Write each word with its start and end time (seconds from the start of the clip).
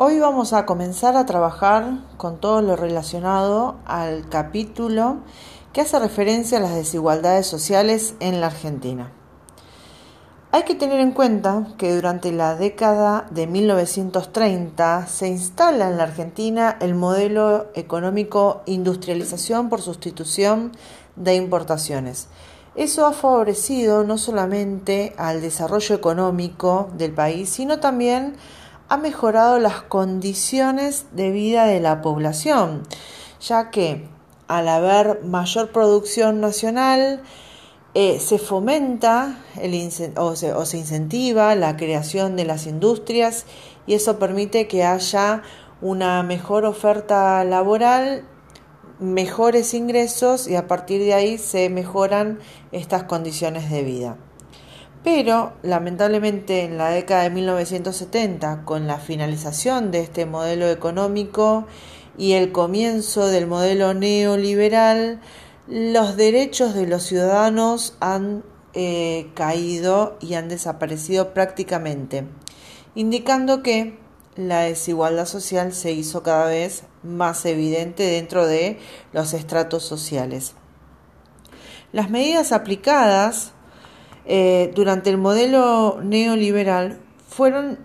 Hoy 0.00 0.20
vamos 0.20 0.52
a 0.52 0.64
comenzar 0.64 1.16
a 1.16 1.26
trabajar 1.26 2.04
con 2.18 2.38
todo 2.38 2.62
lo 2.62 2.76
relacionado 2.76 3.78
al 3.84 4.28
capítulo 4.28 5.16
que 5.72 5.80
hace 5.80 5.98
referencia 5.98 6.58
a 6.58 6.60
las 6.60 6.76
desigualdades 6.76 7.48
sociales 7.48 8.14
en 8.20 8.40
la 8.40 8.46
Argentina. 8.46 9.10
Hay 10.52 10.62
que 10.62 10.76
tener 10.76 11.00
en 11.00 11.10
cuenta 11.10 11.66
que 11.78 11.92
durante 11.92 12.30
la 12.30 12.54
década 12.54 13.26
de 13.32 13.48
1930 13.48 15.08
se 15.08 15.26
instala 15.26 15.88
en 15.88 15.96
la 15.96 16.04
Argentina 16.04 16.76
el 16.80 16.94
modelo 16.94 17.66
económico 17.74 18.62
industrialización 18.66 19.68
por 19.68 19.82
sustitución 19.82 20.70
de 21.16 21.34
importaciones. 21.34 22.28
Eso 22.76 23.04
ha 23.04 23.12
favorecido 23.12 24.04
no 24.04 24.16
solamente 24.16 25.12
al 25.18 25.40
desarrollo 25.40 25.96
económico 25.96 26.88
del 26.96 27.10
país, 27.10 27.48
sino 27.48 27.80
también 27.80 28.36
ha 28.88 28.96
mejorado 28.96 29.58
las 29.58 29.82
condiciones 29.82 31.06
de 31.12 31.30
vida 31.30 31.66
de 31.66 31.80
la 31.80 32.00
población, 32.00 32.82
ya 33.40 33.70
que 33.70 34.08
al 34.48 34.68
haber 34.68 35.22
mayor 35.24 35.70
producción 35.72 36.40
nacional, 36.40 37.22
eh, 37.94 38.20
se 38.20 38.38
fomenta 38.38 39.38
o, 40.16 40.36
se, 40.36 40.78
incentiva 40.78 41.54
la 41.54 41.76
creación 41.76 42.36
de 42.36 42.44
las 42.44 42.66
industrias 42.66 43.44
y 43.86 43.94
eso 43.94 44.18
permite 44.18 44.68
que 44.68 44.84
haya 44.84 45.42
una 45.80 46.22
mejor 46.22 46.64
oferta 46.64 47.42
laboral, 47.44 48.24
mejores 49.00 49.74
ingresos 49.74 50.48
y 50.48 50.56
a 50.56 50.66
partir 50.66 51.00
de 51.00 51.14
ahí 51.14 51.38
se 51.38 51.70
mejoran 51.70 52.38
estas 52.72 53.04
condiciones 53.04 53.70
de 53.70 53.82
vida. 53.82 54.16
Pero 55.04 55.52
lamentablemente 55.62 56.64
en 56.64 56.76
la 56.76 56.90
década 56.90 57.22
de 57.22 57.30
1970, 57.30 58.64
con 58.64 58.86
la 58.86 58.98
finalización 58.98 59.90
de 59.90 60.00
este 60.00 60.26
modelo 60.26 60.68
económico 60.68 61.66
y 62.16 62.32
el 62.32 62.50
comienzo 62.50 63.26
del 63.28 63.46
modelo 63.46 63.94
neoliberal, 63.94 65.20
los 65.68 66.16
derechos 66.16 66.74
de 66.74 66.86
los 66.86 67.04
ciudadanos 67.04 67.96
han 68.00 68.42
eh, 68.74 69.30
caído 69.34 70.16
y 70.20 70.34
han 70.34 70.48
desaparecido 70.48 71.32
prácticamente, 71.32 72.26
indicando 72.94 73.62
que 73.62 73.98
la 74.34 74.60
desigualdad 74.60 75.26
social 75.26 75.72
se 75.72 75.92
hizo 75.92 76.22
cada 76.22 76.46
vez 76.46 76.84
más 77.02 77.44
evidente 77.44 78.04
dentro 78.04 78.46
de 78.46 78.78
los 79.12 79.34
estratos 79.34 79.84
sociales. 79.84 80.54
Las 81.92 82.10
medidas 82.10 82.52
aplicadas 82.52 83.52
eh, 84.30 84.70
durante 84.74 85.08
el 85.08 85.16
modelo 85.16 86.00
neoliberal 86.02 87.00
fueron 87.26 87.78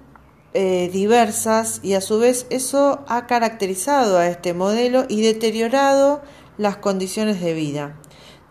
eh, 0.54 0.90
diversas 0.92 1.80
y 1.84 1.94
a 1.94 2.02
su 2.02 2.20
vez 2.20 2.48
eso 2.50 3.04
ha 3.08 3.28
caracterizado 3.28 4.18
a 4.18 4.28
este 4.28 4.54
modelo 4.54 5.06
y 5.08 5.22
deteriorado 5.22 6.22
las 6.58 6.78
condiciones 6.78 7.42
de 7.42 7.54
vida, 7.54 7.98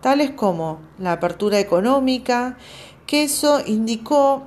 tales 0.01 0.31
como 0.31 0.81
la 0.99 1.13
apertura 1.13 1.61
económica, 1.61 2.57
que 3.07 3.25
eso 3.25 3.61
indicó 3.65 4.45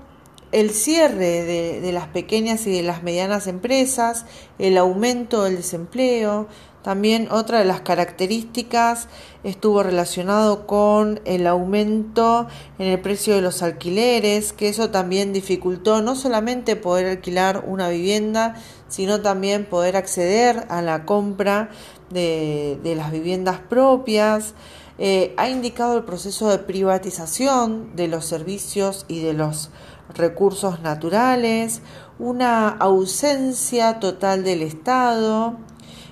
el 0.52 0.72
cierre 0.72 1.44
de, 1.44 1.92
las 1.92 2.08
pequeñas 2.08 2.66
y 2.66 2.72
de 2.72 2.82
las 2.82 3.04
medianas 3.04 3.46
empresas, 3.46 4.26
el 4.58 4.78
aumento 4.78 5.44
del 5.44 5.58
desempleo, 5.58 6.48
también 6.86 7.30
otra 7.32 7.58
de 7.58 7.66
las 7.66 7.82
características 7.82 9.08
estuvo 9.44 9.82
relacionado 9.82 10.68
con 10.68 11.20
el 11.26 11.48
aumento 11.48 12.46
en 12.78 12.86
el 12.86 13.02
precio 13.02 13.34
de 13.34 13.42
los 13.42 13.64
alquileres, 13.64 14.54
que 14.54 14.70
eso 14.70 14.92
también 14.92 15.34
dificultó 15.34 16.04
no 16.04 16.16
solamente 16.16 16.76
poder 16.76 17.08
alquilar 17.08 17.64
una 17.66 17.90
vivienda, 17.90 18.54
sino 18.88 19.20
también 19.22 19.66
poder 19.66 19.98
acceder 19.98 20.68
a 20.70 20.84
la 20.84 21.06
compra 21.06 21.72
de, 22.12 22.80
las 22.96 23.12
viviendas 23.12 23.58
propias. 23.68 24.54
Eh, 25.00 25.34
ha 25.38 25.50
indicado 25.50 25.98
el 25.98 26.04
proceso 26.04 26.50
de 26.50 26.60
privatización 26.60 27.96
de 27.96 28.10
los 28.10 28.26
servicios 28.26 29.06
y 29.08 29.24
de 29.24 29.34
los 29.34 29.72
recursos 30.14 30.82
naturales, 30.82 31.82
una 32.20 32.70
ausencia 32.70 34.00
total 34.00 34.44
del 34.44 34.62
Estado, 34.62 35.58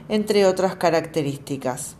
entre 0.09 0.45
otras 0.45 0.75
características. 0.75 1.95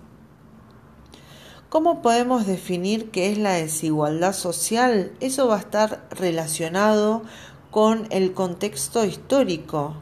¿Cómo 1.70 2.04
podemos 2.04 2.46
definir 2.46 3.10
qué 3.10 3.32
es 3.32 3.38
la 3.40 3.54
desigualdad 3.54 4.34
social? 4.34 5.12
Eso 5.20 5.48
va 5.48 5.56
a 5.56 5.60
estar 5.60 6.08
relacionado 6.12 7.24
con 7.72 8.08
el 8.12 8.34
contexto 8.34 9.04
histórico. 9.04 9.96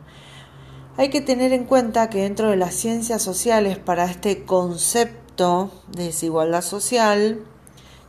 Hay 0.98 1.10
que 1.10 1.22
tener 1.22 1.54
en 1.54 1.64
cuenta 1.64 2.10
que 2.10 2.24
dentro 2.24 2.50
de 2.50 2.58
las 2.58 2.76
ciencias 2.76 3.22
sociales 3.22 3.78
para 3.78 4.04
este 4.04 4.44
concepto 4.44 5.72
de 5.88 6.04
desigualdad 6.04 6.62
social 6.62 7.46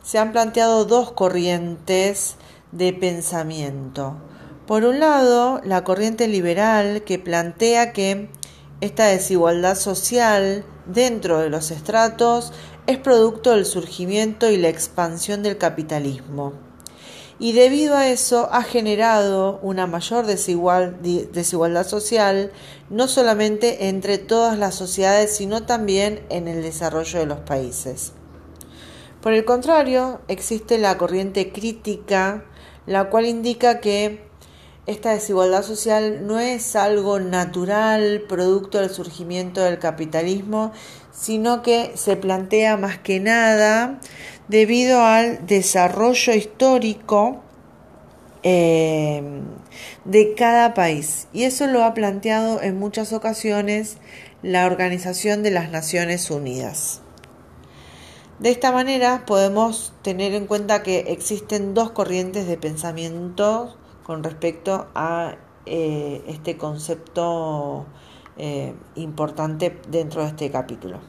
se 0.03 0.19
han 0.19 0.33
planteado 0.33 0.83
dos 0.83 1.13
corrientes 1.13 2.35
de 2.73 2.91
pensamiento. 2.91 4.17
Por 4.67 4.83
un 4.83 4.99
lado, 4.99 5.61
la 5.63 5.85
corriente 5.85 6.27
liberal 6.27 7.03
que 7.03 7.19
plantea 7.19 7.93
que 7.93 8.29
esta 8.83 9.05
desigualdad 9.05 9.75
social 9.75 10.65
dentro 10.85 11.39
de 11.39 11.49
los 11.49 11.71
estratos 11.71 12.51
es 12.85 12.97
producto 12.97 13.51
del 13.51 13.65
surgimiento 13.65 14.51
y 14.51 14.57
la 14.57 14.67
expansión 14.67 15.41
del 15.41 15.57
capitalismo. 15.57 16.51
Y 17.39 17.53
debido 17.53 17.95
a 17.95 18.09
eso 18.09 18.49
ha 18.51 18.61
generado 18.61 19.59
una 19.61 19.87
mayor 19.87 20.25
desigualdad 20.25 21.87
social, 21.87 22.51
no 22.89 23.07
solamente 23.07 23.87
entre 23.87 24.17
todas 24.17 24.59
las 24.59 24.75
sociedades, 24.75 25.33
sino 25.33 25.63
también 25.63 26.25
en 26.29 26.49
el 26.49 26.61
desarrollo 26.61 27.19
de 27.19 27.25
los 27.25 27.39
países. 27.39 28.11
Por 29.21 29.31
el 29.31 29.45
contrario, 29.45 30.19
existe 30.27 30.77
la 30.77 30.97
corriente 30.97 31.53
crítica, 31.53 32.43
la 32.85 33.09
cual 33.09 33.27
indica 33.27 33.79
que 33.79 34.27
esta 34.85 35.11
desigualdad 35.11 35.63
social 35.63 36.27
no 36.27 36.39
es 36.39 36.75
algo 36.75 37.19
natural, 37.19 38.23
producto 38.27 38.79
del 38.79 38.89
surgimiento 38.89 39.61
del 39.61 39.79
capitalismo, 39.79 40.73
sino 41.11 41.61
que 41.61 41.93
se 41.95 42.17
plantea 42.17 42.75
más 42.75 42.97
que 42.97 43.21
nada 43.21 43.99
debido 44.49 45.01
al 45.01 45.45
desarrollo 45.47 46.33
histórico 46.33 47.41
eh, 48.43 49.23
de 50.03 50.33
cada 50.35 50.73
país. 50.73 51.27
Y 51.31 51.43
eso 51.43 51.67
lo 51.67 51.85
ha 51.85 51.93
planteado 51.93 52.61
en 52.61 52.77
muchas 52.77 53.13
ocasiones 53.13 53.97
la 54.41 54.65
Organización 54.65 55.43
de 55.43 55.51
las 55.51 55.71
Naciones 55.71 56.29
Unidas. 56.29 56.99
De 58.39 58.49
esta 58.49 58.73
manera 58.73 59.23
podemos 59.25 59.93
tener 60.01 60.33
en 60.33 60.45
cuenta 60.47 60.83
que 60.83 61.05
existen 61.07 61.73
dos 61.73 61.91
corrientes 61.91 62.47
de 62.47 62.57
pensamiento 62.57 63.77
con 64.03 64.23
respecto 64.23 64.87
a 64.95 65.35
eh, 65.65 66.23
este 66.27 66.57
concepto 66.57 67.85
eh, 68.37 68.73
importante 68.95 69.79
dentro 69.87 70.21
de 70.21 70.27
este 70.27 70.51
capítulo. 70.51 70.99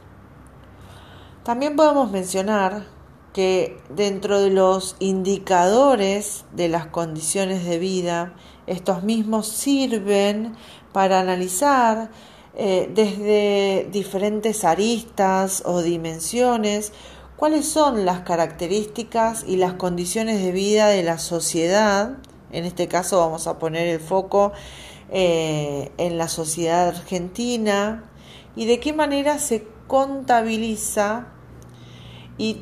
También 1.43 1.75
podemos 1.75 2.09
mencionar 2.11 2.85
que 3.33 3.77
dentro 3.89 4.39
de 4.39 4.49
los 4.49 4.95
indicadores 4.99 6.45
de 6.53 6.69
las 6.69 6.87
condiciones 6.87 7.65
de 7.65 7.79
vida, 7.79 8.33
estos 8.65 9.03
mismos 9.03 9.47
sirven 9.47 10.55
para 10.93 11.19
analizar 11.19 12.09
eh, 12.55 12.89
desde 12.95 13.89
diferentes 13.91 14.63
aristas 14.63 15.63
o 15.65 15.81
dimensiones 15.81 16.93
cuáles 17.35 17.67
son 17.67 18.05
las 18.05 18.21
características 18.21 19.43
y 19.45 19.57
las 19.57 19.73
condiciones 19.73 20.41
de 20.41 20.53
vida 20.53 20.87
de 20.87 21.03
la 21.03 21.17
sociedad 21.17 22.17
en 22.55 22.65
este 22.65 22.87
caso 22.87 23.19
vamos 23.19 23.47
a 23.47 23.59
poner 23.59 23.87
el 23.87 23.99
foco 23.99 24.53
eh, 25.11 25.91
en 25.97 26.17
la 26.17 26.29
sociedad 26.29 26.87
argentina 26.87 28.05
y 28.55 28.65
de 28.65 28.79
qué 28.79 28.93
manera 28.93 29.39
se 29.39 29.67
contabiliza 29.87 31.27
y, 32.37 32.61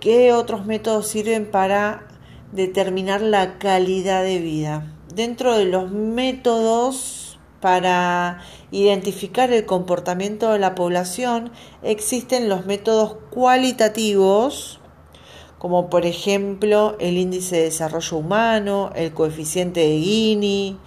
qué 0.00 0.32
otros 0.32 0.64
métodos 0.64 1.08
sirven 1.08 1.50
para 1.50 2.06
determinar 2.52 3.20
la 3.20 3.58
calidad 3.58 4.22
de 4.22 4.38
vida. 4.38 4.94
Dentro 5.12 5.56
de 5.56 5.64
los 5.64 5.90
métodos 5.90 7.38
para 7.60 8.40
identificar 8.70 9.52
el 9.52 9.66
comportamiento 9.66 10.52
de 10.52 10.60
la 10.60 10.76
población 10.76 11.50
existen 11.82 12.48
los 12.48 12.66
métodos 12.66 13.16
cualitativos 13.30 14.77
como 15.58 15.90
por 15.90 16.06
ejemplo 16.06 16.96
el 17.00 17.16
índice 17.18 17.56
de 17.56 17.62
desarrollo 17.64 18.16
humano, 18.16 18.90
el 18.94 19.12
coeficiente 19.12 19.80
de 19.80 19.98
Gini, 19.98 20.78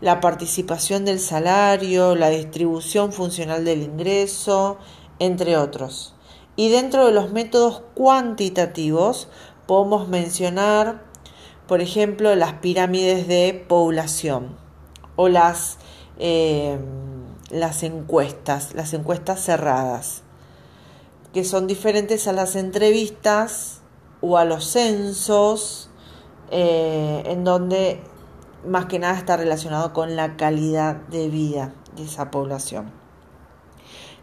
la 0.00 0.20
participación 0.20 1.04
del 1.04 1.20
salario, 1.20 2.14
la 2.14 2.30
distribución 2.30 3.12
funcional 3.12 3.64
del 3.64 3.82
ingreso, 3.82 4.78
entre 5.18 5.56
otros. 5.56 6.14
Y 6.56 6.70
dentro 6.70 7.06
de 7.06 7.12
los 7.12 7.30
métodos 7.32 7.82
cuantitativos 7.94 9.28
podemos 9.66 10.08
mencionar, 10.08 11.02
por 11.66 11.80
ejemplo, 11.80 12.34
las 12.34 12.54
pirámides 12.54 13.28
de 13.28 13.64
población 13.68 14.56
o 15.16 15.28
las 15.28 15.78
eh, 16.18 16.78
las 17.50 17.82
encuestas, 17.82 18.74
las 18.74 18.92
encuestas 18.94 19.40
cerradas, 19.44 20.22
que 21.32 21.44
son 21.44 21.66
diferentes 21.66 22.26
a 22.26 22.32
las 22.32 22.56
entrevistas 22.56 23.82
o 24.26 24.38
a 24.38 24.44
los 24.44 24.64
censos, 24.66 25.88
eh, 26.50 27.22
en 27.26 27.44
donde 27.44 28.00
más 28.66 28.86
que 28.86 28.98
nada 28.98 29.16
está 29.16 29.36
relacionado 29.36 29.92
con 29.92 30.16
la 30.16 30.36
calidad 30.36 30.96
de 30.96 31.28
vida 31.28 31.72
de 31.96 32.04
esa 32.04 32.30
población. 32.30 32.90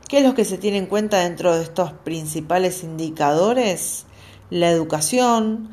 ¿Qué 0.10 0.18
es 0.20 0.26
lo 0.26 0.36
que 0.36 0.46
se 0.46 0.58
tiene 0.58 0.78
en 0.78 0.86
cuenta 0.86 1.20
dentro 1.20 1.56
de 1.56 1.64
estos 1.64 1.94
principales 1.94 2.84
indicadores? 2.84 4.06
La 4.50 4.70
educación, 4.70 5.70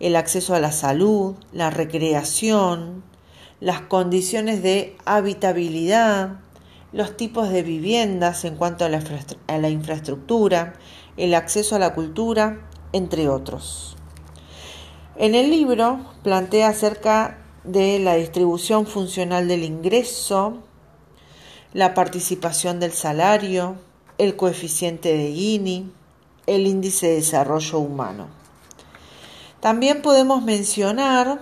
el 0.00 0.16
acceso 0.16 0.54
a 0.54 0.60
la 0.60 0.72
salud, 0.72 1.34
la 1.52 1.70
recreación, 1.70 3.04
las 3.60 3.82
condiciones 3.82 4.62
de 4.62 4.96
habitabilidad, 5.04 6.40
los 6.92 7.16
tipos 7.16 7.50
de 7.50 7.62
viviendas 7.62 8.44
en 8.44 8.56
cuanto 8.56 8.84
a 8.84 8.88
la, 8.88 9.02
a 9.46 9.58
la 9.58 9.68
infraestructura, 9.68 10.74
el 11.16 11.34
acceso 11.34 11.76
a 11.76 11.78
la 11.78 11.94
cultura, 11.94 12.68
entre 12.94 13.28
otros. 13.28 13.96
En 15.16 15.34
el 15.34 15.50
libro 15.50 15.98
plantea 16.22 16.68
acerca 16.68 17.38
de 17.64 17.98
la 17.98 18.14
distribución 18.14 18.86
funcional 18.86 19.48
del 19.48 19.64
ingreso, 19.64 20.58
la 21.72 21.92
participación 21.92 22.78
del 22.78 22.92
salario, 22.92 23.74
el 24.16 24.36
coeficiente 24.36 25.12
de 25.16 25.32
Gini, 25.32 25.92
el 26.46 26.68
índice 26.68 27.08
de 27.08 27.14
desarrollo 27.16 27.78
humano. 27.80 28.28
También 29.58 30.00
podemos 30.00 30.42
mencionar 30.44 31.40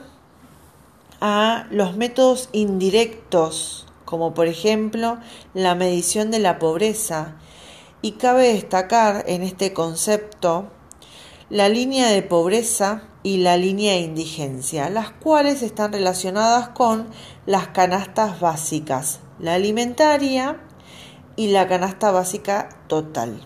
a 1.20 1.66
los 1.70 1.96
métodos 1.96 2.48
indirectos, 2.52 3.86
como 4.06 4.32
por 4.32 4.46
ejemplo 4.46 5.18
la 5.52 5.74
medición 5.74 6.30
de 6.30 6.38
la 6.38 6.58
pobreza, 6.58 7.36
y 8.00 8.12
cabe 8.12 8.54
destacar 8.54 9.24
en 9.26 9.42
este 9.42 9.74
concepto 9.74 10.70
la 11.52 11.68
línea 11.68 12.08
de 12.08 12.22
pobreza 12.22 13.02
y 13.22 13.36
la 13.36 13.58
línea 13.58 13.92
de 13.92 14.00
indigencia, 14.00 14.88
las 14.88 15.10
cuales 15.10 15.60
están 15.60 15.92
relacionadas 15.92 16.70
con 16.70 17.08
las 17.44 17.68
canastas 17.68 18.40
básicas, 18.40 19.20
la 19.38 19.52
alimentaria 19.52 20.58
y 21.36 21.48
la 21.48 21.68
canasta 21.68 22.10
básica 22.10 22.70
total. 22.86 23.38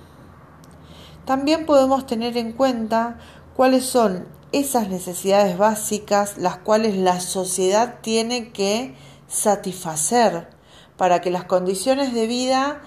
También 1.25 1.67
podemos 1.67 2.07
tener 2.07 2.37
en 2.37 2.53
cuenta 2.53 3.19
cuáles 3.57 3.85
son 3.85 4.29
esas 4.53 4.89
necesidades 4.89 5.59
básicas 5.59 6.39
las 6.39 6.59
cuales 6.59 6.97
la 6.97 7.19
sociedad 7.19 7.97
tiene 8.03 8.53
que 8.53 8.95
satisfacer 9.27 10.49
para 10.97 11.21
que 11.21 11.33
las 11.33 11.43
condiciones 11.43 12.15
de 12.15 12.29
vida, 12.29 12.83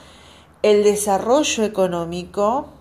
el 0.64 0.86
desarrollo 0.86 1.66
económico 1.66 2.79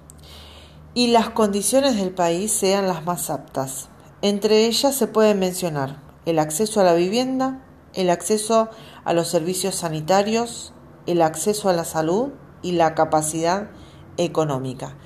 y 0.99 1.07
las 1.07 1.31
condiciones 1.31 1.97
del 1.97 2.11
país 2.11 2.51
sean 2.51 2.89
las 2.89 3.05
más 3.05 3.31
aptas. 3.31 3.87
Entre 4.21 4.67
ellas 4.67 4.97
se 4.97 5.07
puede 5.07 5.37
mencionar 5.37 6.03
el 6.27 6.41
acceso 6.41 6.81
a 6.81 6.83
la 6.83 6.95
vivienda, 6.95 7.63
el 7.95 8.11
acceso 8.11 8.69
a 9.05 9.13
los 9.13 9.29
servicios 9.29 9.77
sanitarios, 9.77 10.73
el 11.07 11.23
acceso 11.23 11.69
a 11.69 11.73
la 11.73 11.85
salud 11.85 12.31
y 12.63 12.73
la 12.73 12.97
capacidad 12.97 13.71
económica. 14.17 14.97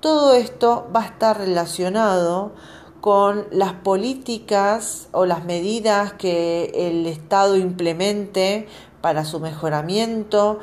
Todo 0.00 0.34
esto 0.34 0.86
va 0.94 1.00
a 1.00 1.06
estar 1.06 1.38
relacionado 1.38 2.52
con 3.00 3.46
las 3.50 3.72
políticas 3.72 5.08
o 5.12 5.24
las 5.24 5.46
medidas 5.46 6.12
que 6.12 6.72
el 6.74 7.06
Estado 7.06 7.56
implemente 7.56 8.68
para 9.00 9.24
su 9.24 9.40
mejoramiento, 9.40 10.58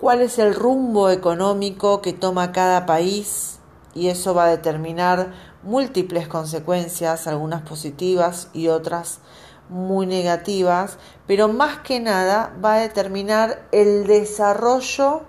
cuál 0.00 0.20
es 0.20 0.38
el 0.38 0.54
rumbo 0.54 1.10
económico 1.10 2.00
que 2.00 2.12
toma 2.12 2.52
cada 2.52 2.86
país 2.86 3.56
y 3.94 4.08
eso 4.08 4.34
va 4.34 4.44
a 4.44 4.48
determinar 4.48 5.32
múltiples 5.62 6.28
consecuencias, 6.28 7.26
algunas 7.26 7.62
positivas 7.62 8.48
y 8.52 8.68
otras 8.68 9.20
muy 9.68 10.06
negativas, 10.06 10.98
pero 11.26 11.48
más 11.48 11.78
que 11.78 12.00
nada 12.00 12.52
va 12.62 12.74
a 12.74 12.78
determinar 12.78 13.66
el 13.72 14.06
desarrollo 14.06 15.22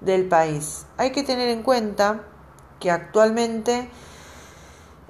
del 0.00 0.28
país. 0.28 0.86
Hay 0.96 1.12
que 1.12 1.22
tener 1.22 1.48
en 1.48 1.62
cuenta 1.62 2.22
que 2.78 2.90
actualmente 2.90 3.90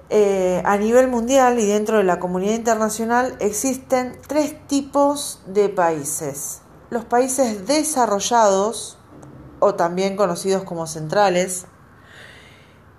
eh, 0.08 0.60
a 0.64 0.76
nivel 0.76 1.08
mundial 1.08 1.60
y 1.60 1.66
dentro 1.66 1.98
de 1.98 2.04
la 2.04 2.18
comunidad 2.18 2.54
internacional 2.54 3.36
existen 3.38 4.18
tres 4.26 4.56
tipos 4.66 5.40
de 5.46 5.68
países. 5.68 6.62
Los 6.90 7.04
países 7.04 7.66
desarrollados, 7.66 8.98
o 9.60 9.74
también 9.74 10.16
conocidos 10.16 10.64
como 10.64 10.88
centrales, 10.88 11.66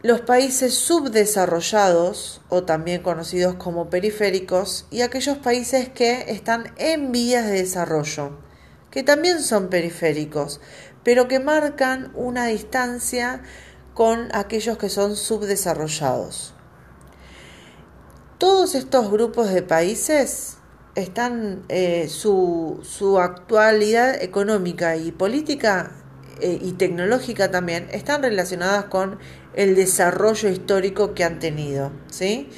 los 0.03 0.21
países 0.21 0.73
subdesarrollados, 0.73 2.41
o 2.49 2.63
también 2.63 3.03
conocidos 3.03 3.55
como 3.55 3.89
periféricos, 3.89 4.87
y 4.89 5.01
aquellos 5.01 5.37
países 5.37 5.89
que 5.89 6.31
están 6.31 6.73
en 6.77 7.11
vías 7.11 7.45
de 7.45 7.53
desarrollo, 7.53 8.39
que 8.89 9.03
también 9.03 9.41
son 9.41 9.69
periféricos, 9.69 10.59
pero 11.03 11.27
que 11.27 11.39
marcan 11.39 12.11
una 12.15 12.47
distancia 12.47 13.43
con 13.93 14.29
aquellos 14.33 14.77
que 14.79 14.89
son 14.89 15.15
subdesarrollados. 15.15 16.55
Todos 18.39 18.73
estos 18.73 19.11
grupos 19.11 19.53
de 19.53 19.61
países 19.61 20.57
están, 20.95 21.63
eh, 21.69 22.07
su, 22.09 22.79
su 22.81 23.19
actualidad 23.19 24.15
económica 24.21 24.97
y 24.97 25.11
política 25.11 26.00
eh, 26.41 26.59
y 26.61 26.73
tecnológica 26.73 27.51
también 27.51 27.87
están 27.91 28.23
relacionadas 28.23 28.85
con 28.85 29.19
el 29.53 29.75
desarrollo 29.75 30.49
histórico 30.49 31.13
que 31.13 31.23
han 31.23 31.39
tenido, 31.39 31.91
¿sí? 32.09 32.49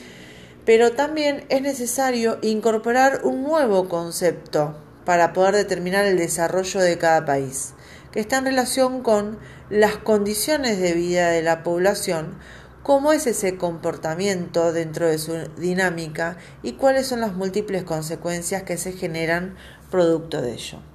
Pero 0.65 0.93
también 0.93 1.45
es 1.49 1.61
necesario 1.61 2.39
incorporar 2.41 3.21
un 3.23 3.43
nuevo 3.43 3.89
concepto 3.89 4.77
para 5.05 5.33
poder 5.33 5.55
determinar 5.55 6.05
el 6.05 6.17
desarrollo 6.17 6.79
de 6.79 6.97
cada 6.97 7.25
país, 7.25 7.73
que 8.11 8.19
está 8.19 8.37
en 8.37 8.45
relación 8.45 9.01
con 9.01 9.37
las 9.69 9.97
condiciones 9.97 10.79
de 10.79 10.93
vida 10.93 11.29
de 11.29 11.41
la 11.41 11.63
población, 11.63 12.37
cómo 12.83 13.11
es 13.11 13.27
ese 13.27 13.57
comportamiento 13.57 14.71
dentro 14.71 15.07
de 15.07 15.17
su 15.17 15.33
dinámica 15.57 16.37
y 16.61 16.73
cuáles 16.73 17.07
son 17.07 17.21
las 17.21 17.33
múltiples 17.33 17.83
consecuencias 17.83 18.63
que 18.63 18.77
se 18.77 18.93
generan 18.93 19.55
producto 19.89 20.41
de 20.41 20.53
ello. 20.53 20.92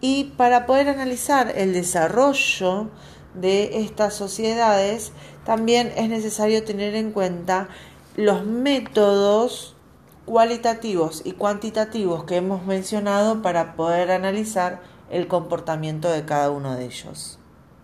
Y 0.00 0.32
para 0.36 0.66
poder 0.66 0.88
analizar 0.88 1.52
el 1.56 1.72
desarrollo 1.72 2.88
de 3.34 3.82
estas 3.82 4.14
sociedades, 4.14 5.12
también 5.44 5.92
es 5.96 6.08
necesario 6.08 6.64
tener 6.64 6.94
en 6.94 7.12
cuenta 7.12 7.68
los 8.16 8.44
métodos 8.44 9.76
cualitativos 10.24 11.22
y 11.24 11.32
cuantitativos 11.32 12.24
que 12.24 12.36
hemos 12.36 12.64
mencionado 12.64 13.42
para 13.42 13.74
poder 13.74 14.12
analizar 14.12 14.80
el 15.10 15.26
comportamiento 15.26 16.08
de 16.08 16.24
cada 16.24 16.50
uno 16.50 16.76
de 16.76 16.84
ellos. 16.84 17.39